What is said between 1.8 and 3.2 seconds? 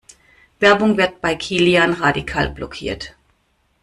radikal blockiert.